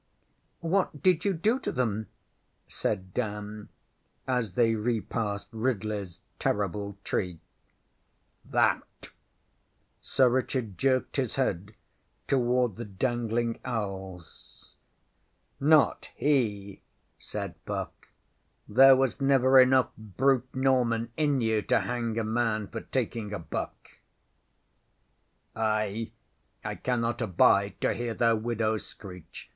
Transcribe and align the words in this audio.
ŌĆśWhat 0.63 1.03
did 1.03 1.25
you 1.25 1.31
do 1.33 1.59
to 1.59 1.71
them? 1.71 2.07
ŌĆÖ 2.67 2.71
said 2.73 3.13
Dan, 3.13 3.69
as 4.25 4.53
they 4.53 4.73
repassed 4.73 5.51
RidleyŌĆÖs 5.51 6.21
terrible 6.39 6.97
tree. 7.03 7.39
ŌĆśThat! 8.49 8.81
ŌĆÖ 9.03 9.09
Sir 10.01 10.27
Richard 10.29 10.77
jerked 10.79 11.17
his 11.17 11.35
head 11.35 11.75
toward 12.27 12.77
the 12.77 12.85
dangling 12.85 13.59
owls. 13.63 14.73
ŌĆśNot 15.61 16.05
he! 16.15 16.81
ŌĆÖ 17.19 17.23
said 17.23 17.65
Puck. 17.67 18.07
ŌĆśThere 18.67 18.97
was 18.97 19.21
never 19.21 19.59
enough 19.59 19.91
brute 19.95 20.55
Norman 20.55 21.11
in 21.15 21.41
you 21.41 21.61
to 21.61 21.81
hang 21.81 22.17
a 22.17 22.23
man 22.23 22.65
for 22.67 22.81
taking 22.81 23.31
a 23.33 23.37
buck. 23.37 23.89
ŌĆÖ 25.55 25.93
ŌĆśI 26.07 26.11
I 26.63 26.73
cannot 26.77 27.21
abide 27.21 27.79
to 27.81 27.93
hear 27.93 28.15
their 28.15 28.35
widows 28.35 28.83
screech. 28.83 29.47